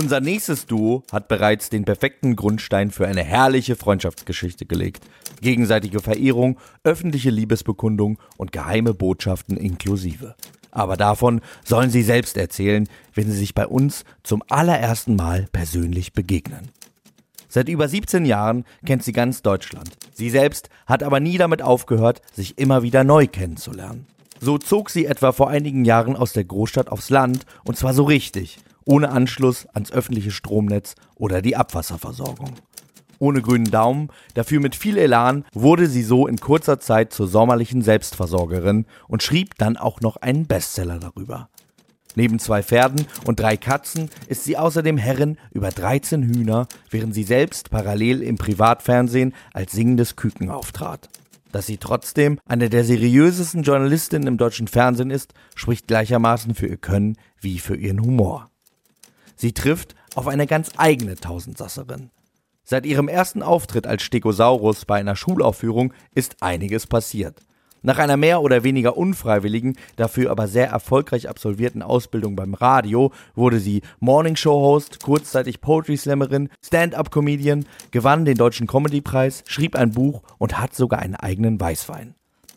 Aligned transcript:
Unser 0.00 0.20
nächstes 0.20 0.66
Duo 0.66 1.02
hat 1.10 1.26
bereits 1.26 1.70
den 1.70 1.84
perfekten 1.84 2.36
Grundstein 2.36 2.92
für 2.92 3.08
eine 3.08 3.24
herrliche 3.24 3.74
Freundschaftsgeschichte 3.74 4.64
gelegt. 4.64 5.04
Gegenseitige 5.40 5.98
Verehrung, 5.98 6.60
öffentliche 6.84 7.30
Liebesbekundung 7.30 8.20
und 8.36 8.52
geheime 8.52 8.94
Botschaften 8.94 9.56
inklusive. 9.56 10.36
Aber 10.70 10.96
davon 10.96 11.40
sollen 11.64 11.90
sie 11.90 12.04
selbst 12.04 12.36
erzählen, 12.36 12.88
wenn 13.12 13.28
sie 13.28 13.36
sich 13.36 13.56
bei 13.56 13.66
uns 13.66 14.04
zum 14.22 14.44
allerersten 14.48 15.16
Mal 15.16 15.48
persönlich 15.50 16.12
begegnen. 16.12 16.68
Seit 17.48 17.68
über 17.68 17.88
17 17.88 18.24
Jahren 18.24 18.64
kennt 18.86 19.02
sie 19.02 19.12
ganz 19.12 19.42
Deutschland. 19.42 19.90
Sie 20.14 20.30
selbst 20.30 20.68
hat 20.86 21.02
aber 21.02 21.18
nie 21.18 21.38
damit 21.38 21.60
aufgehört, 21.60 22.22
sich 22.32 22.56
immer 22.56 22.84
wieder 22.84 23.02
neu 23.02 23.26
kennenzulernen. 23.26 24.06
So 24.40 24.58
zog 24.58 24.90
sie 24.90 25.06
etwa 25.06 25.32
vor 25.32 25.50
einigen 25.50 25.84
Jahren 25.84 26.14
aus 26.14 26.32
der 26.32 26.44
Großstadt 26.44 26.88
aufs 26.92 27.10
Land 27.10 27.46
und 27.64 27.76
zwar 27.76 27.94
so 27.94 28.04
richtig, 28.04 28.60
ohne 28.88 29.10
Anschluss 29.10 29.66
ans 29.74 29.92
öffentliche 29.92 30.30
Stromnetz 30.30 30.94
oder 31.14 31.42
die 31.42 31.56
Abwasserversorgung. 31.56 32.54
Ohne 33.18 33.42
grünen 33.42 33.70
Daumen, 33.70 34.08
dafür 34.34 34.60
mit 34.60 34.74
viel 34.74 34.96
Elan, 34.96 35.44
wurde 35.52 35.88
sie 35.88 36.02
so 36.02 36.26
in 36.26 36.38
kurzer 36.38 36.80
Zeit 36.80 37.12
zur 37.12 37.28
sommerlichen 37.28 37.82
Selbstversorgerin 37.82 38.86
und 39.06 39.22
schrieb 39.22 39.56
dann 39.58 39.76
auch 39.76 40.00
noch 40.00 40.16
einen 40.16 40.46
Bestseller 40.46 40.98
darüber. 40.98 41.50
Neben 42.14 42.38
zwei 42.38 42.62
Pferden 42.62 43.06
und 43.26 43.40
drei 43.40 43.56
Katzen 43.56 44.08
ist 44.26 44.44
sie 44.44 44.56
außerdem 44.56 44.96
Herrin 44.96 45.36
über 45.52 45.68
13 45.68 46.22
Hühner, 46.22 46.66
während 46.90 47.14
sie 47.14 47.24
selbst 47.24 47.70
parallel 47.70 48.22
im 48.22 48.38
Privatfernsehen 48.38 49.34
als 49.52 49.72
singendes 49.72 50.16
Küken 50.16 50.48
auftrat. 50.48 51.10
Dass 51.52 51.66
sie 51.66 51.76
trotzdem 51.76 52.40
eine 52.46 52.70
der 52.70 52.84
seriösesten 52.84 53.62
Journalistinnen 53.62 54.28
im 54.28 54.38
deutschen 54.38 54.68
Fernsehen 54.68 55.10
ist, 55.10 55.34
spricht 55.54 55.88
gleichermaßen 55.88 56.54
für 56.54 56.66
ihr 56.66 56.76
Können 56.78 57.16
wie 57.40 57.58
für 57.58 57.76
ihren 57.76 58.02
Humor. 58.02 58.50
Sie 59.38 59.52
trifft 59.52 59.94
auf 60.16 60.26
eine 60.26 60.48
ganz 60.48 60.72
eigene 60.76 61.14
Tausendsasserin. 61.14 62.10
Seit 62.64 62.84
ihrem 62.84 63.08
ersten 63.08 63.42
Auftritt 63.42 63.86
als 63.86 64.02
Stegosaurus 64.02 64.84
bei 64.84 64.98
einer 64.98 65.14
Schulaufführung 65.14 65.94
ist 66.12 66.42
einiges 66.42 66.88
passiert. 66.88 67.40
Nach 67.80 67.98
einer 67.98 68.16
mehr 68.16 68.42
oder 68.42 68.64
weniger 68.64 68.96
unfreiwilligen, 68.96 69.78
dafür 69.94 70.32
aber 70.32 70.48
sehr 70.48 70.68
erfolgreich 70.68 71.28
absolvierten 71.28 71.82
Ausbildung 71.82 72.34
beim 72.34 72.54
Radio 72.54 73.12
wurde 73.36 73.60
sie 73.60 73.82
Morningshow-Host, 74.00 75.00
kurzzeitig 75.00 75.60
Poetry-Slammerin, 75.60 76.48
Stand-up-Comedian, 76.66 77.64
gewann 77.92 78.24
den 78.24 78.36
Deutschen 78.36 78.66
Comedy-Preis, 78.66 79.44
schrieb 79.46 79.76
ein 79.76 79.92
Buch 79.92 80.22
und 80.38 80.58
hat 80.58 80.74
sogar 80.74 80.98
einen 80.98 81.14
eigenen 81.14 81.60
Weißwein. 81.60 82.16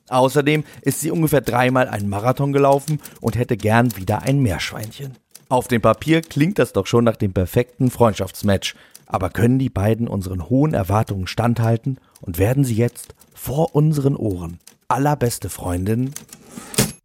Außerdem 0.10 0.64
ist 0.82 1.00
sie 1.00 1.12
ungefähr 1.12 1.42
dreimal 1.42 1.88
einen 1.88 2.10
Marathon 2.10 2.52
gelaufen 2.52 3.00
und 3.22 3.38
hätte 3.38 3.56
gern 3.56 3.96
wieder 3.96 4.24
ein 4.24 4.42
Meerschweinchen. 4.42 5.16
Auf 5.52 5.68
dem 5.68 5.82
Papier 5.82 6.22
klingt 6.22 6.60
das 6.60 6.72
doch 6.72 6.88
schon 6.88 7.04
nach 7.04 7.18
dem 7.18 7.34
perfekten 7.34 7.92
Freundschaftsmatch. 7.92 8.74
Aber 9.06 9.30
können 9.30 9.60
die 9.60 9.68
beiden 9.68 10.08
unseren 10.08 10.48
hohen 10.48 10.74
Erwartungen 10.74 11.28
standhalten 11.28 11.98
und 12.22 12.38
werden 12.38 12.64
sie 12.64 12.76
jetzt 12.76 13.16
vor 13.34 13.76
unseren 13.76 14.16
Ohren 14.16 14.60
allerbeste 14.88 15.50
Freundinnen? 15.50 16.14